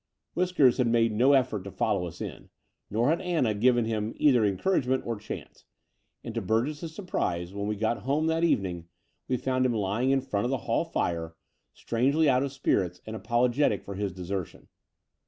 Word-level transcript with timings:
Whiskers 0.33 0.77
had 0.77 0.87
made 0.87 1.11
no 1.11 1.29
eflEort 1.29 1.63
to 1.65 1.69
follow 1.69 2.07
us 2.07 2.21
in, 2.21 2.49
nor 2.89 3.09
had 3.09 3.21
Anna 3.21 3.53
given 3.53 3.85
him 3.85 4.15
either 4.17 4.43
encouragement 4.43 5.05
or 5.05 5.15
chance: 5.15 5.63
and 6.23 6.33
to 6.33 6.41
Burgess's 6.41 6.95
surprise, 6.95 7.53
when 7.53 7.67
we 7.67 7.75
got 7.75 7.99
home 7.99 8.25
that 8.25 8.43
evening, 8.43 8.87
we 9.27 9.37
found 9.37 9.63
him 9.63 9.73
lying 9.75 10.09
in 10.09 10.21
front 10.21 10.45
of 10.45 10.49
the 10.49 10.57
hall 10.65 10.85
fire, 10.85 11.35
strangely 11.75 12.27
out 12.27 12.41
of 12.41 12.51
spirits 12.51 12.99
and 13.05 13.15
apologetic 13.15 13.83
for 13.83 13.93
his 13.93 14.11
desertion. 14.11 14.69